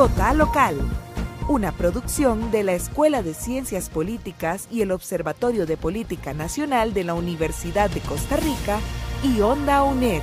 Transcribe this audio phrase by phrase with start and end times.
[0.00, 0.78] Vota Local,
[1.46, 7.04] una producción de la Escuela de Ciencias Políticas y el Observatorio de Política Nacional de
[7.04, 8.80] la Universidad de Costa Rica
[9.22, 10.22] y Onda UNED.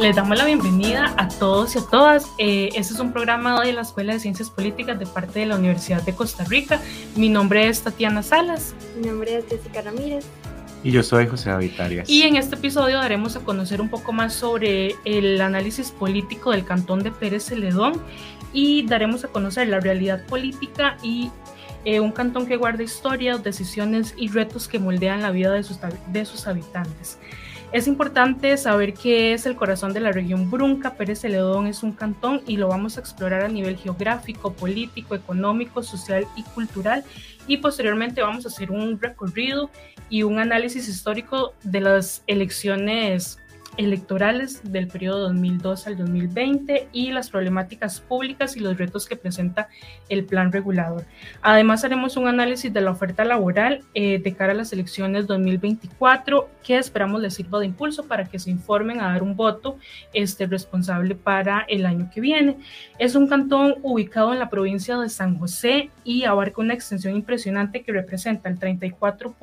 [0.00, 2.30] Les damos la bienvenida a todos y a todas.
[2.38, 5.56] Eh, este es un programa de la Escuela de Ciencias Políticas de parte de la
[5.56, 6.80] Universidad de Costa Rica.
[7.16, 8.74] Mi nombre es Tatiana Salas.
[8.96, 10.24] Mi nombre es Jessica Ramírez.
[10.82, 12.08] Y yo soy José David Arias.
[12.08, 16.64] Y en este episodio daremos a conocer un poco más sobre el análisis político del
[16.64, 18.00] cantón de Pérez Celedón
[18.52, 21.30] y daremos a conocer la realidad política y
[21.84, 25.78] eh, un cantón que guarda historias, decisiones y retos que moldean la vida de sus,
[26.08, 27.18] de sus habitantes.
[27.72, 30.94] Es importante saber qué es el corazón de la región Brunca.
[30.94, 35.80] Pérez Celedón es un cantón y lo vamos a explorar a nivel geográfico, político, económico,
[35.82, 37.04] social y cultural.
[37.46, 39.70] Y posteriormente vamos a hacer un recorrido
[40.08, 43.38] y un análisis histórico de las elecciones
[43.76, 49.68] electorales del periodo 2002 al 2020 y las problemáticas públicas y los retos que presenta
[50.08, 51.04] el plan regulador.
[51.42, 56.48] Además, haremos un análisis de la oferta laboral eh, de cara a las elecciones 2024
[56.62, 59.78] que esperamos les sirva de impulso para que se informen a dar un voto
[60.12, 62.58] este, responsable para el año que viene.
[62.98, 67.82] Es un cantón ubicado en la provincia de San José y abarca una extensión impresionante
[67.82, 69.34] que representa el 34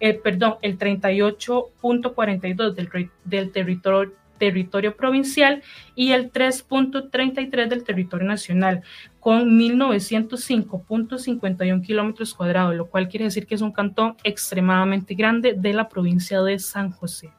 [0.00, 5.62] eh, perdón, el 38.42 del, del territorio, territorio provincial
[5.94, 8.82] y el 3.33 del territorio nacional,
[9.20, 15.72] con 1905.51 kilómetros cuadrados, lo cual quiere decir que es un cantón extremadamente grande de
[15.74, 17.32] la provincia de San José.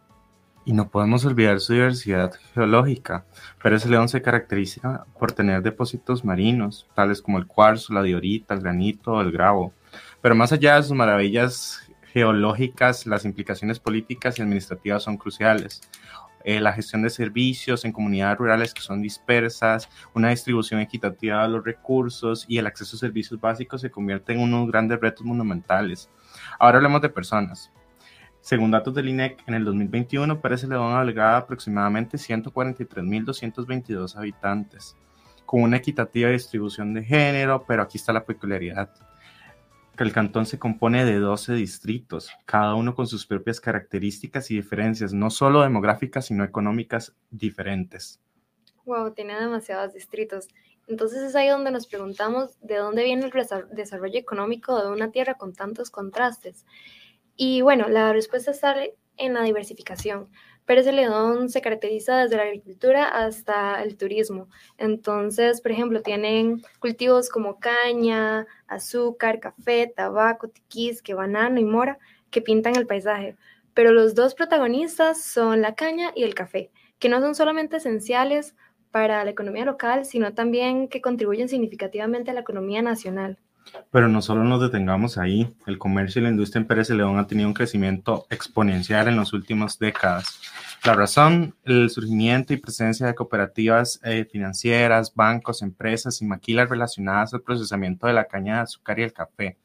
[0.64, 3.26] Y no podemos olvidar su diversidad geológica.
[3.64, 8.62] Pérez León se caracteriza por tener depósitos marinos, tales como el cuarzo, la diorita, el
[8.62, 9.74] granito, el gravo.
[10.22, 15.82] Pero más allá de sus maravillas geológicas, las implicaciones políticas y administrativas son cruciales.
[16.44, 21.50] Eh, la gestión de servicios en comunidades rurales que son dispersas, una distribución equitativa de
[21.50, 26.10] los recursos y el acceso a servicios básicos se convierten en unos grandes retos monumentales.
[26.60, 27.72] Ahora hablemos de personas.
[28.42, 34.98] Según datos del INEC, en el 2021 Pérez León albergaba aproximadamente 143.222 habitantes,
[35.46, 38.90] con una equitativa distribución de género, pero aquí está la peculiaridad
[39.98, 45.14] el cantón se compone de 12 distritos, cada uno con sus propias características y diferencias,
[45.14, 48.20] no solo demográficas, sino económicas diferentes.
[48.86, 50.48] Wow, tiene demasiados distritos.
[50.88, 53.32] Entonces es ahí donde nos preguntamos de dónde viene el
[53.72, 56.66] desarrollo económico de una tierra con tantos contrastes.
[57.36, 58.76] Y bueno, la respuesta está
[59.18, 60.30] en la diversificación.
[60.66, 64.48] Pérez Celedón se caracteriza desde la agricultura hasta el turismo.
[64.78, 72.00] Entonces, por ejemplo, tienen cultivos como caña, azúcar, café, tabaco, tiquisque, banano y mora
[72.30, 73.36] que pintan el paisaje.
[73.74, 78.56] Pero los dos protagonistas son la caña y el café, que no son solamente esenciales
[78.92, 83.40] para la economía local, sino también que contribuyen significativamente a la economía nacional.
[83.92, 87.28] Pero no solo nos detengamos ahí, el comercio y la industria en Pérez León han
[87.28, 90.40] tenido un crecimiento exponencial en las últimas décadas.
[90.84, 97.34] La razón, el surgimiento y presencia de cooperativas eh, financieras, bancos, empresas y maquilas relacionadas
[97.34, 99.58] al procesamiento de la caña de azúcar y el café.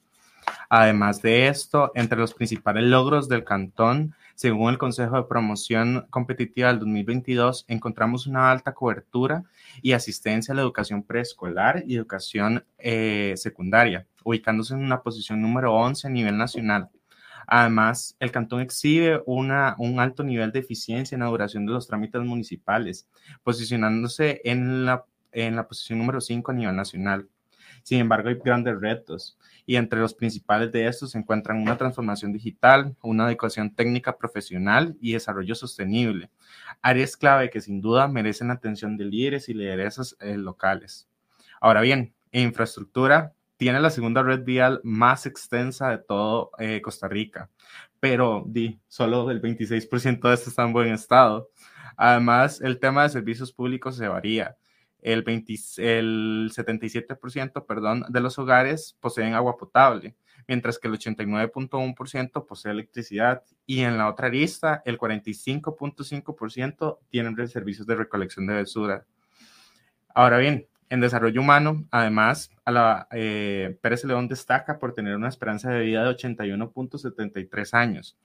[0.68, 6.68] Además de esto, entre los principales logros del cantón según el Consejo de Promoción Competitiva
[6.68, 9.44] del 2022, encontramos una alta cobertura
[9.80, 15.74] y asistencia a la educación preescolar y educación eh, secundaria, ubicándose en una posición número
[15.74, 16.90] 11 a nivel nacional.
[17.46, 21.86] Además, el cantón exhibe una, un alto nivel de eficiencia en la duración de los
[21.86, 23.08] trámites municipales,
[23.42, 27.26] posicionándose en la, en la posición número 5 a nivel nacional.
[27.84, 32.32] Sin embargo, hay grandes retos y entre los principales de estos se encuentran una transformación
[32.32, 36.30] digital, una adecuación técnica profesional y desarrollo sostenible,
[36.80, 41.08] áreas clave que sin duda merecen la atención de líderes y lideresas eh, locales.
[41.60, 47.50] Ahora bien, infraestructura tiene la segunda red vial más extensa de todo eh, Costa Rica,
[47.98, 48.46] pero
[48.86, 51.50] solo el 26% de esto está en buen estado.
[51.96, 54.56] Además, el tema de servicios públicos se varía
[55.06, 60.16] el, 20, el 77% perdón, de los hogares poseen agua potable,
[60.48, 67.86] mientras que el 89.1% posee electricidad y en la otra lista el 45.5% tienen servicios
[67.86, 69.06] de recolección de basura.
[70.12, 75.28] Ahora bien, en desarrollo humano, además, a la, eh, Pérez León destaca por tener una
[75.28, 78.18] esperanza de vida de 81.73 años,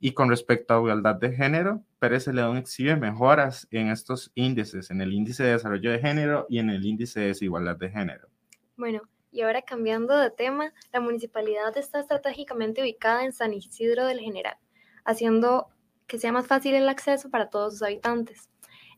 [0.00, 5.02] y con respecto a igualdad de género, Pérez León exhibe mejoras en estos índices, en
[5.02, 8.28] el índice de desarrollo de género y en el índice de desigualdad de género.
[8.76, 14.20] Bueno, y ahora cambiando de tema, la municipalidad está estratégicamente ubicada en San Isidro del
[14.20, 14.56] General.
[15.04, 15.68] haciendo
[16.06, 18.50] que sea más fácil el acceso para todos sus habitantes.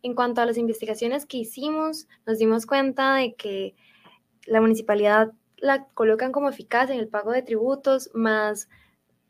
[0.02, 3.76] En cuanto a las investigaciones que hicimos, nos dimos cuenta de que
[4.46, 8.68] la municipalidad la colocan como eficaz en el pago de tributos, más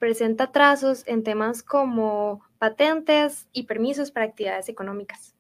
[0.03, 5.37] presenta trazos en temas como patentes y permisos para actividades económicas.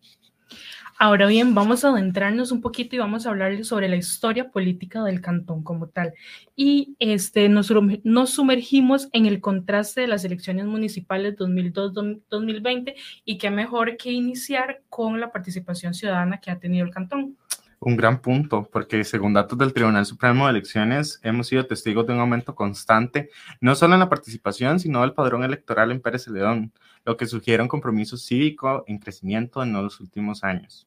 [1.00, 5.02] Ahora bien, vamos a adentrarnos un poquito y vamos a hablar sobre la historia política
[5.02, 6.14] del cantón como tal.
[6.54, 7.72] Y este, nos,
[8.04, 12.94] nos sumergimos en el contraste de las elecciones municipales 2002-2020
[13.24, 17.36] y qué mejor que iniciar con la participación ciudadana que ha tenido el cantón
[17.84, 22.12] un gran punto, porque según datos del Tribunal Supremo de Elecciones, hemos sido testigos de
[22.12, 23.30] un aumento constante,
[23.60, 26.72] no solo en la participación, sino del padrón electoral en Pérez Celedón,
[27.04, 30.86] lo que sugiere un compromiso cívico en crecimiento en los últimos años.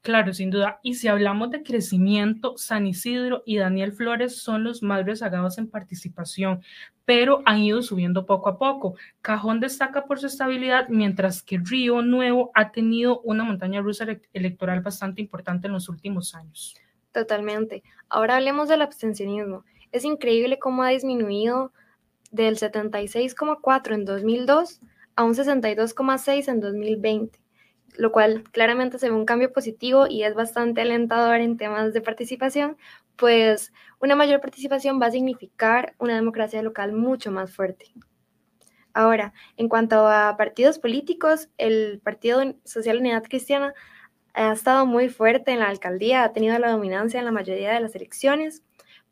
[0.00, 0.80] Claro, sin duda.
[0.82, 5.68] Y si hablamos de crecimiento, San Isidro y Daniel Flores son los más rezagados en
[5.68, 6.62] participación,
[7.04, 8.94] pero han ido subiendo poco a poco.
[9.20, 14.80] Cajón destaca por su estabilidad, mientras que Río Nuevo ha tenido una montaña rusa electoral
[14.80, 16.74] bastante importante en los últimos años.
[17.12, 17.82] Totalmente.
[18.08, 19.64] Ahora hablemos del abstencionismo.
[19.90, 21.72] Es increíble cómo ha disminuido
[22.30, 24.80] del 76,4 en 2002
[25.16, 27.41] a un 62,6 en 2020
[27.96, 32.00] lo cual claramente se ve un cambio positivo y es bastante alentador en temas de
[32.00, 32.76] participación,
[33.16, 37.92] pues una mayor participación va a significar una democracia local mucho más fuerte.
[38.94, 43.74] Ahora, en cuanto a partidos políticos, el Partido Social Unidad Cristiana
[44.34, 47.80] ha estado muy fuerte en la alcaldía, ha tenido la dominancia en la mayoría de
[47.80, 48.62] las elecciones,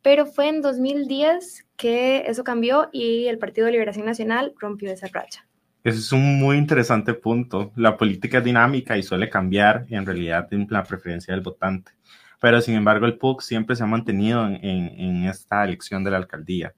[0.01, 5.47] pero fue en 2010 que eso cambió y el Partido Liberación Nacional rompió esa racha.
[5.83, 7.71] Ese es un muy interesante punto.
[7.75, 11.93] La política es dinámica y suele cambiar en realidad en la preferencia del votante.
[12.39, 16.17] Pero sin embargo, el PUC siempre se ha mantenido en, en, esta elección de la
[16.17, 16.73] alcaldía.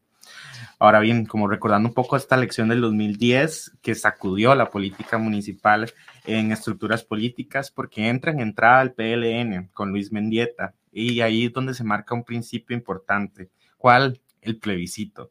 [0.79, 5.91] Ahora bien, como recordando un poco esta elección del 2010 que sacudió la política municipal
[6.25, 11.53] en estructuras políticas porque entra en entrada al PLN con Luis Mendieta y ahí es
[11.53, 13.49] donde se marca un principio importante.
[13.77, 14.21] ¿Cuál?
[14.41, 15.29] El plebiscito.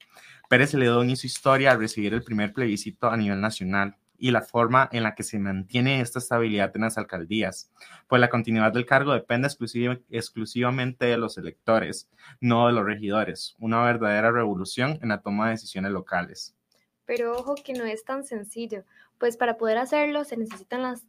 [0.53, 4.87] Pérez Celedón hizo historia al recibir el primer plebiscito a nivel nacional y la forma
[4.93, 7.71] en la que se mantiene esta estabilidad en las alcaldías,
[8.07, 9.49] pues la continuidad del cargo depende
[10.11, 15.53] exclusivamente de los electores, no de los regidores, una verdadera revolución en la toma de
[15.53, 16.55] decisiones locales.
[17.07, 18.85] Pero ojo que no es tan sencillo,
[19.17, 21.07] pues para poder hacerlo se necesitan las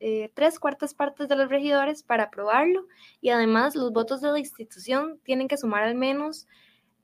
[0.00, 2.86] eh, tres cuartas partes de los regidores para aprobarlo
[3.20, 6.48] y además los votos de la institución tienen que sumar al menos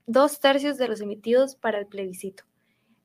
[0.08, 2.43] dos tercios de los emitidos para el plebiscito.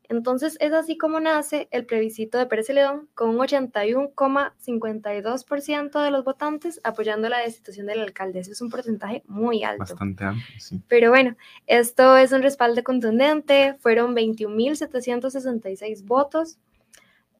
[0.10, 6.24] Entonces es así como nace el plebiscito de Pérez Celedón con un 81,52% de los
[6.24, 8.40] votantes apoyando la destitución del alcalde.
[8.40, 9.80] Eso es un porcentaje muy alto.
[9.80, 10.82] Bastante amplio, sí.
[10.88, 11.36] Pero bueno,
[11.68, 13.76] esto es un respaldo contundente.
[13.80, 16.58] Fueron 21.766 votos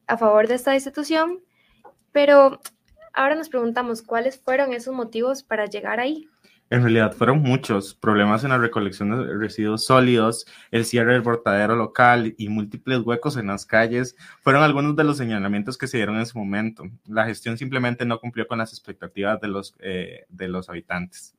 [0.06, 1.40] a favor de esta destitución.
[2.12, 2.60] Pero
[3.12, 6.28] ahora nos preguntamos cuáles fueron esos motivos para llegar ahí.
[6.70, 11.76] En realidad fueron muchos problemas en la recolección de residuos sólidos, el cierre del portadero
[11.76, 16.16] local y múltiples huecos en las calles fueron algunos de los señalamientos que se dieron
[16.16, 16.84] en ese momento.
[17.06, 21.34] La gestión simplemente no cumplió con las expectativas de los, eh, de los habitantes.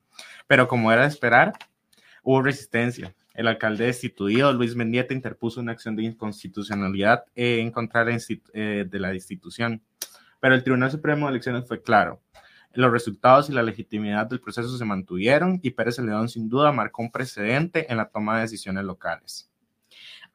[0.46, 1.54] Pero como era de esperar,
[2.22, 3.12] hubo resistencia.
[3.34, 8.12] El alcalde destituido, Luis Mendieta, interpuso una acción de inconstitucionalidad en contra de
[8.92, 9.82] la eh, institución.
[10.40, 12.22] Pero el Tribunal Supremo de Elecciones fue claro
[12.76, 17.02] los resultados y la legitimidad del proceso se mantuvieron y Pérez León sin duda marcó
[17.02, 19.50] un precedente en la toma de decisiones locales.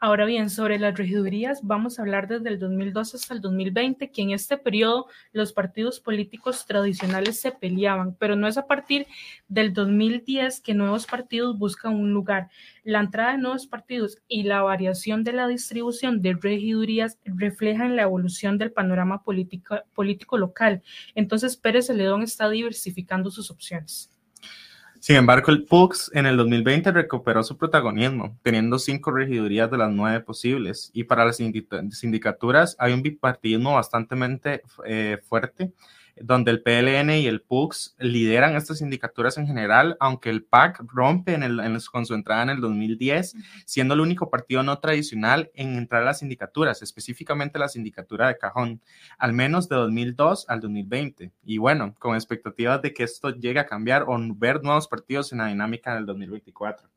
[0.04, 4.24] Ahora bien, sobre las regidurías, vamos a hablar desde el 2012 hasta el 2020, que
[4.24, 9.06] en este periodo los partidos políticos tradicionales se peleaban, pero no es a partir
[9.48, 12.50] del 2010 que nuevos partidos buscan un lugar.
[12.84, 18.02] La entrada de nuevos partidos y la variación de la distribución de regidurías reflejan la
[18.02, 20.82] evolución del panorama político, local.
[21.14, 24.10] Entonces, Pérez Celedón está diversificando sus opciones.
[25.02, 29.92] Sin embargo, el PUX en el 2020 recuperó su protagonismo, teniendo cinco regidurías de las
[29.92, 30.92] nueve posibles.
[30.94, 35.74] Y para las sindicaturas hay un bipartidismo bastante eh, fuerte
[36.20, 41.34] donde el PLN y el PUX lideran estas sindicaturas en general, aunque el PAC rompe
[41.34, 45.76] en el, con su entrada en el 2010, siendo el único partido no tradicional en
[45.76, 48.82] entrar a las sindicaturas, específicamente la sindicatura de Cajón,
[49.18, 51.32] al menos de 2002 al 2020.
[51.44, 55.40] Y bueno, con expectativas de que esto llegue a cambiar o ver nuevos partidos en
[55.40, 56.90] la dinámica del 2024.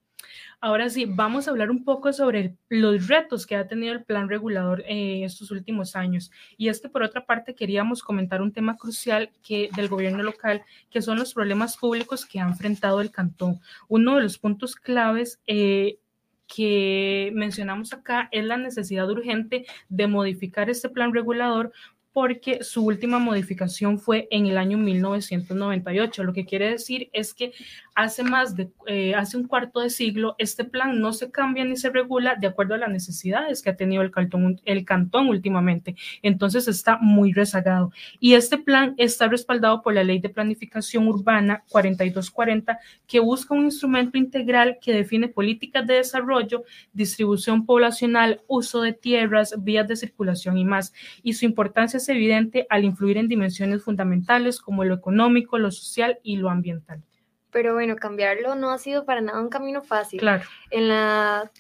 [0.61, 4.29] Ahora sí, vamos a hablar un poco sobre los retos que ha tenido el plan
[4.29, 6.31] regulador eh, estos últimos años.
[6.57, 10.63] Y es que por otra parte queríamos comentar un tema crucial que, del gobierno local,
[10.91, 13.61] que son los problemas públicos que ha enfrentado el cantón.
[13.89, 15.99] Uno de los puntos claves eh,
[16.47, 21.73] que mencionamos acá es la necesidad urgente de modificar este plan regulador
[22.15, 26.23] porque su última modificación fue en el año 1998.
[26.23, 27.53] Lo que quiere decir es que
[27.97, 31.77] hace más de, eh, hace un cuarto de siglo, este plan no se cambia ni
[31.77, 35.97] se regula de acuerdo a las necesidades que ha tenido el cantón, el cantón últimamente.
[36.23, 37.91] Entonces está muy rezagado.
[38.21, 42.79] Y este plan está respaldado por la Ley de Planificación Urbana 4240,
[43.09, 49.57] que busca un instrumento integral que define políticas de desarrollo, distribución poblacional, uso de tierras,
[49.59, 50.93] vías de circulación y más.
[51.25, 56.37] Y su importancia evidente al influir en dimensiones fundamentales como lo económico, lo social y
[56.37, 57.03] lo ambiental.
[57.51, 60.21] Pero bueno, cambiarlo no ha sido para nada un camino fácil.
[60.21, 60.43] Claro.
[60.71, 61.51] En la,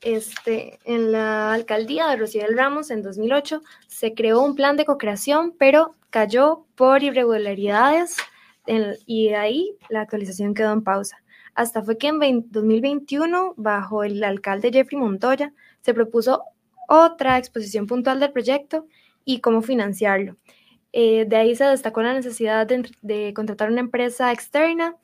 [0.00, 5.54] este, en la alcaldía de Rociel Ramos en 2008 se creó un plan de co-creación,
[5.58, 8.16] pero cayó por irregularidades
[9.06, 11.18] y de ahí la actualización quedó en pausa.
[11.54, 16.42] Hasta fue que en 2021, bajo el alcalde Jeffrey Montoya, se propuso
[16.88, 18.86] otra exposición puntual del proyecto
[19.24, 20.36] y cómo financiarlo.
[20.92, 24.94] Eh, de ahí se destacó la necesidad de, contratar una empresa externa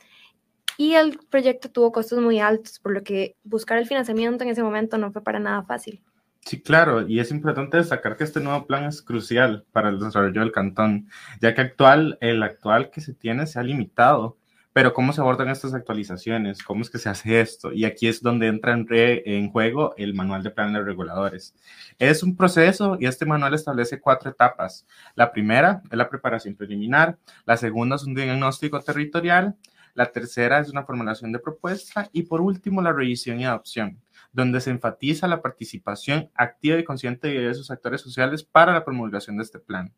[0.78, 4.62] y el proyecto tuvo costos muy altos, por lo que buscar el financiamiento en ese
[4.62, 6.00] momento no fue para nada fácil.
[6.42, 10.40] Sí, claro, y es importante destacar que este nuevo plan es crucial para el desarrollo
[10.40, 11.08] del cantón,
[11.40, 14.38] ya que actual, el actual que se tiene se ha limitado
[14.72, 16.62] pero ¿cómo se abordan estas actualizaciones?
[16.62, 17.72] ¿Cómo es que se hace esto?
[17.72, 21.54] Y aquí es donde entra en, juego el manual de planes reguladores.
[21.98, 24.86] Es un proceso y este manual establece cuatro etapas.
[25.16, 29.56] La primera es la preparación preliminar, la segunda es un diagnóstico territorial,
[29.94, 34.00] la tercera es una formulación de propuesta y por último la revisión y adopción
[34.32, 39.36] donde se enfatiza la participación activa y consciente de esos actores sociales para la promulgación
[39.36, 39.92] de este plan.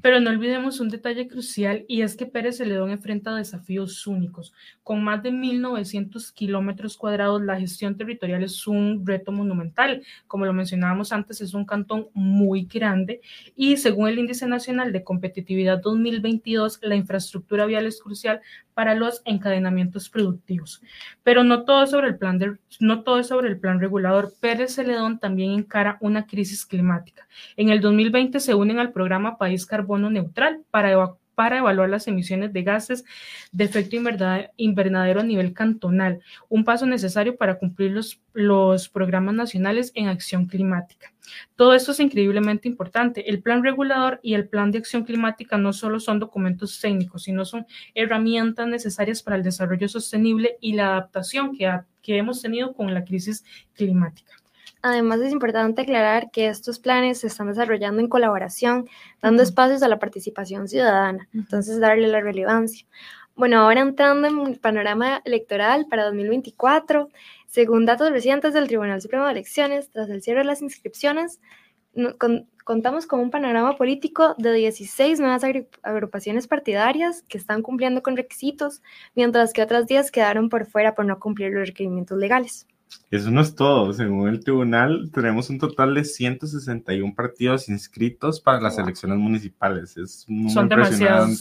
[0.00, 4.52] Pero no olvidemos un detalle crucial y es que Pérez Celedón enfrenta desafíos únicos.
[4.82, 10.02] Con más de 1.900 kilómetros cuadrados, la gestión territorial es un reto monumental.
[10.26, 13.20] Como lo mencionábamos antes, es un cantón muy grande
[13.56, 18.40] y según el Índice Nacional de Competitividad 2022, la infraestructura vial es crucial
[18.78, 20.80] para los encadenamientos productivos.
[21.24, 24.32] Pero no todo, sobre el plan de, no todo es sobre el plan regulador.
[24.38, 27.26] Pérez Celedón también encara una crisis climática.
[27.56, 32.08] En el 2020 se unen al programa País Carbono Neutral para evacuar para evaluar las
[32.08, 33.04] emisiones de gases
[33.52, 33.94] de efecto
[34.56, 41.12] invernadero a nivel cantonal, un paso necesario para cumplir los, programas nacionales en acción climática.
[41.54, 43.30] Todo esto es increíblemente importante.
[43.30, 47.44] El plan regulador y el plan de acción climática no solo son documentos técnicos, sino
[47.44, 47.64] son
[47.94, 51.70] herramientas necesarias para el desarrollo sostenible y la adaptación que,
[52.02, 54.34] que hemos tenido con la crisis climática.
[54.82, 58.88] Además, es importante aclarar que estos planes se están desarrollando en colaboración,
[59.20, 62.86] dando espacios a la participación ciudadana, entonces darle la relevancia.
[63.34, 67.08] Bueno, ahora entrando en el panorama electoral para 2024,
[67.46, 71.40] según datos recientes del Tribunal Supremo de Elecciones, tras el cierre de las inscripciones,
[72.64, 75.42] contamos con un panorama político de 16 nuevas
[75.82, 78.82] agrupaciones partidarias que están cumpliendo con requisitos,
[79.14, 82.66] mientras que otras 10 quedaron por fuera por no cumplir los requerimientos legales.
[83.10, 83.92] Eso no es todo.
[83.92, 89.96] Según el tribunal, tenemos un total de 161 partidos inscritos para las elecciones municipales.
[89.96, 91.40] Es Son demasiados.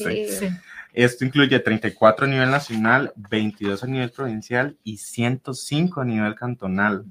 [0.94, 7.06] Esto incluye 34 a nivel nacional, 22 a nivel provincial y 105 a nivel cantonal.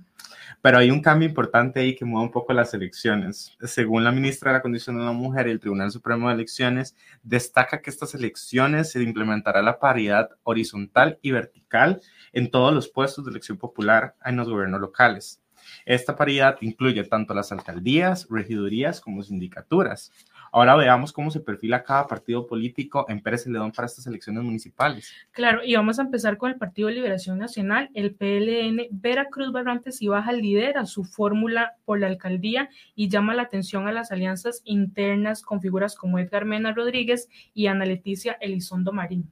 [0.66, 3.56] Pero hay un cambio importante ahí que mueve un poco las elecciones.
[3.60, 6.96] Según la ministra de la Condición de la Mujer y el Tribunal Supremo de Elecciones,
[7.22, 12.00] destaca que estas elecciones se implementará la paridad horizontal y vertical
[12.32, 15.40] en todos los puestos de elección popular en los gobiernos locales.
[15.84, 20.10] Esta paridad incluye tanto las alcaldías, regidurías como sindicaturas.
[20.56, 25.12] Ahora veamos cómo se perfila cada partido político en Pérez Celedón para estas elecciones municipales.
[25.32, 28.86] Claro, y vamos a empezar con el Partido de Liberación Nacional, el PLN.
[28.90, 33.92] Veracruz Barrantes y Baja lidera su fórmula por la alcaldía y llama la atención a
[33.92, 39.30] las alianzas internas con figuras como Edgar Mena Rodríguez y Ana Leticia Elizondo Marín.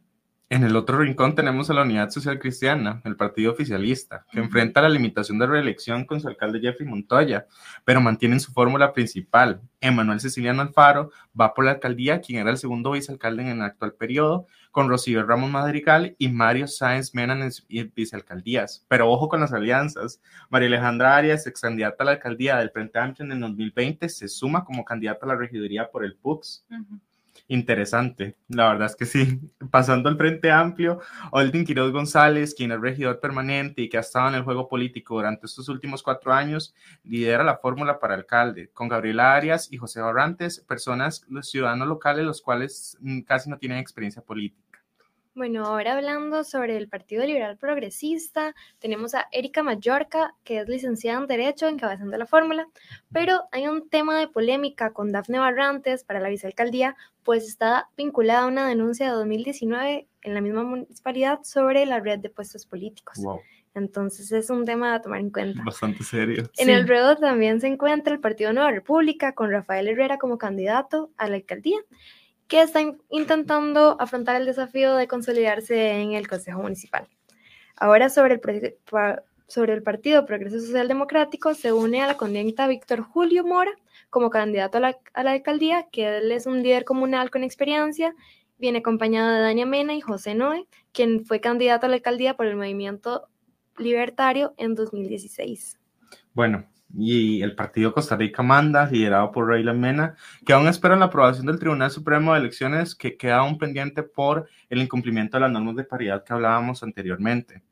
[0.54, 4.80] En el otro rincón tenemos a la Unidad Social Cristiana, el partido oficialista, que enfrenta
[4.80, 7.48] la limitación de reelección con su alcalde Jeffrey Montoya,
[7.84, 9.60] pero mantienen su fórmula principal.
[9.80, 13.94] Emanuel Ceciliano Alfaro va por la alcaldía, quien era el segundo vicealcalde en el actual
[13.94, 18.84] periodo, con Rocío Ramos Madrigal y Mario Sáenz Mena en vicealcaldías.
[18.86, 20.20] Pero ojo con las alianzas.
[20.50, 24.28] María Alejandra Arias, ex candidata a la alcaldía del Frente Amplio en el 2020, se
[24.28, 26.64] suma como candidata a la regiduría por el PUX
[27.48, 28.36] interesante.
[28.48, 29.40] La verdad es que sí.
[29.70, 34.28] Pasando al Frente Amplio, Olden Quiroz González, quien es regidor permanente y que ha estado
[34.28, 38.88] en el juego político durante estos últimos cuatro años, lidera la fórmula para alcalde, con
[38.88, 43.78] Gabriela Arias y José Barrantes, personas, los ciudadanos locales, los cuales mm, casi no tienen
[43.78, 44.73] experiencia política.
[45.36, 51.18] Bueno, ahora hablando sobre el Partido Liberal Progresista, tenemos a Erika Mallorca, que es licenciada
[51.18, 52.68] en Derecho, encabezando la fórmula,
[53.12, 58.44] pero hay un tema de polémica con Dafne Barrantes para la vicealcaldía, pues está vinculada
[58.44, 63.18] a una denuncia de 2019 en la misma municipalidad sobre la red de puestos políticos.
[63.74, 65.64] Entonces es un tema a tomar en cuenta.
[65.64, 66.48] Bastante serio.
[66.58, 71.10] En el ruedo también se encuentra el Partido Nueva República con Rafael Herrera como candidato
[71.16, 71.80] a la alcaldía
[72.48, 77.08] que están intentando afrontar el desafío de consolidarse en el Consejo Municipal.
[77.76, 83.72] Ahora sobre el, Partido Progreso Social Democrático se une a la condienta Víctor Julio Mora
[84.10, 88.14] como candidato a la, alcaldía, que él es un líder comunal con experiencia,
[88.58, 92.46] viene acompañado de Dania Mena y José Noé, quien fue candidato a la alcaldía por
[92.46, 93.28] el movimiento
[93.76, 95.80] libertario en 2016.
[96.32, 96.64] Bueno,
[96.96, 100.14] y el partido Costa Rica Manda, liderado por Reyla Mena,
[100.46, 104.48] que aún espera la aprobación del Tribunal Supremo de Elecciones, que queda aún pendiente por
[104.70, 107.62] el incumplimiento de las normas de paridad que hablábamos anteriormente.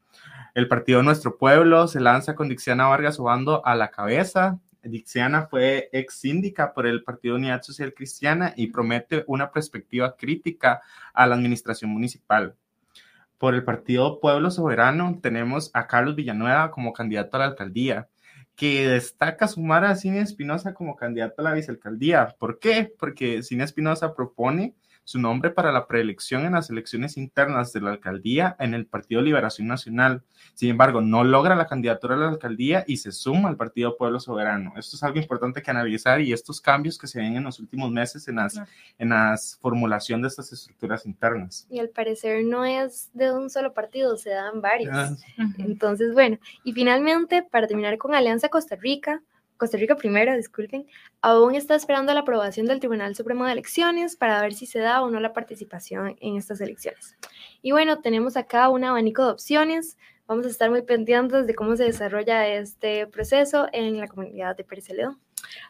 [0.54, 4.58] El partido Nuestro Pueblo se lanza con Dixiana Vargas Obando a la cabeza.
[4.82, 10.82] Dixiana fue ex síndica por el Partido Unidad Social Cristiana y promete una perspectiva crítica
[11.14, 12.54] a la administración municipal.
[13.38, 18.08] Por el Partido Pueblo Soberano tenemos a Carlos Villanueva como candidato a la alcaldía
[18.62, 22.36] que destaca sumar a Cine Espinosa como candidato a la vicealcaldía.
[22.38, 22.94] ¿Por qué?
[22.96, 27.90] Porque Cine Espinosa propone su nombre para la preelección en las elecciones internas de la
[27.90, 30.22] alcaldía en el Partido Liberación Nacional.
[30.54, 34.20] Sin embargo, no logra la candidatura a la alcaldía y se suma al Partido Pueblo
[34.20, 34.72] Soberano.
[34.76, 37.90] Esto es algo importante que analizar y estos cambios que se ven en los últimos
[37.90, 38.60] meses en las,
[38.98, 41.66] en las formulación de estas estructuras internas.
[41.70, 44.94] Y al parecer no es de un solo partido, se dan varios.
[44.94, 45.14] Ah.
[45.58, 49.22] Entonces, bueno, y finalmente, para terminar con Alianza Costa Rica,
[49.62, 50.88] Costa Rica primero, disculpen,
[51.20, 55.00] aún está esperando la aprobación del Tribunal Supremo de Elecciones para ver si se da
[55.02, 57.16] o no la participación en estas elecciones.
[57.62, 59.96] Y bueno, tenemos acá un abanico de opciones.
[60.26, 64.64] Vamos a estar muy pendientes de cómo se desarrolla este proceso en la comunidad de
[64.64, 64.88] Pérez.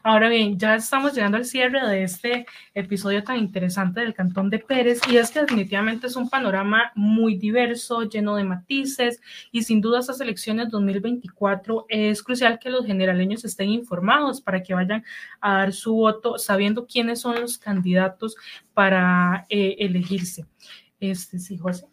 [0.02, 4.59] Ahora bien, ya estamos llegando al cierre de este episodio tan interesante del Cantón de
[4.59, 9.20] Pérez y es que definitivamente es un panorama muy diverso, lleno de matices
[9.51, 14.75] y sin duda estas elecciones 2024 es crucial que los generaleños estén informados para que
[14.75, 15.05] vayan
[15.40, 18.37] a dar su voto sabiendo quiénes son los candidatos
[18.75, 20.46] para eh, elegirse.
[20.99, 21.87] Este, sí, José.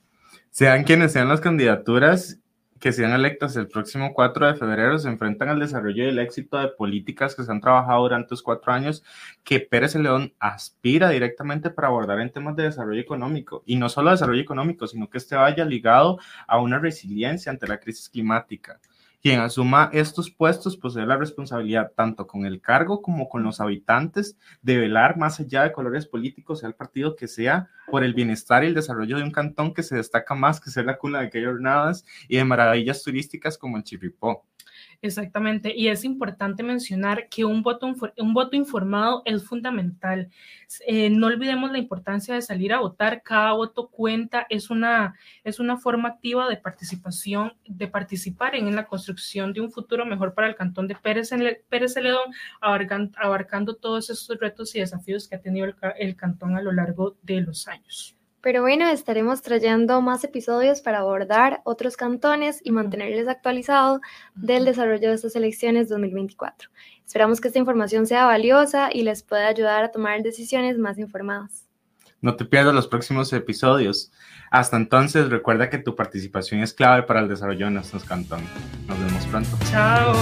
[0.52, 2.39] Sean quienes sean las candidaturas,
[2.80, 6.58] que sean electas el próximo 4 de febrero se enfrentan al desarrollo y el éxito
[6.58, 9.04] de políticas que se han trabajado durante los cuatro años
[9.44, 13.64] que Pérez León aspira directamente para abordar en temas de desarrollo económico.
[13.66, 17.80] Y no solo desarrollo económico, sino que este vaya ligado a una resiliencia ante la
[17.80, 18.80] crisis climática.
[19.22, 24.38] Quien asuma estos puestos posee la responsabilidad tanto con el cargo como con los habitantes
[24.62, 28.64] de velar más allá de colores políticos, sea el partido que sea, por el bienestar
[28.64, 31.44] y el desarrollo de un cantón que se destaca más que ser la cuna de
[31.44, 34.46] jornadas y de maravillas turísticas como el Chipipó.
[35.02, 40.30] Exactamente, y es importante mencionar que un voto, un voto informado es fundamental.
[40.86, 45.62] Eh, no olvidemos la importancia de salir a votar, cada voto cuenta, es una, es
[45.62, 50.50] una forma activa de participación, de participar en, la construcción de un futuro mejor para
[50.50, 51.30] el cantón de Pérez,
[51.70, 55.66] Pérez Celedón, abarcando, todos estos retos y desafíos que ha tenido
[55.98, 58.19] el cantón a lo largo de los años.
[58.42, 64.00] Pero bueno, estaremos trayendo más episodios para abordar otros cantones y mantenerles actualizados
[64.36, 66.70] del desarrollo de estas elecciones 2024.
[67.06, 71.70] Esperamos que esta información sea valiosa y les pueda ayudar a tomar decisiones más informadas.
[72.22, 74.12] No te pierdas los próximos episodios.
[74.52, 78.50] Hasta entonces, recuerda que tu participación es clave para el desarrollo de nuestros cantones.
[78.88, 79.58] Nos vemos pronto.
[79.72, 80.14] Chao.